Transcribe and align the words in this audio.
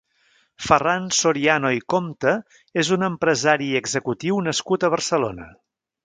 Ferran 0.67 1.03
Soriano 1.17 1.69
i 1.79 1.83
Compte 1.93 2.33
és 2.83 2.89
un 2.97 3.07
empresari 3.11 3.67
i 3.73 3.77
executiu 3.81 4.41
nascut 4.47 4.87
a 4.89 4.95
Barcelona. 4.95 5.47